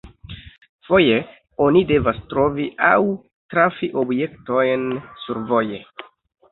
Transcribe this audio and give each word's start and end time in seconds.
Foje 0.87 1.17
oni 1.67 1.83
devas 1.93 2.23
trovi 2.33 2.67
aŭ 2.89 2.97
trafi 3.55 3.93
objektojn 4.07 4.93
survoje. 5.29 5.89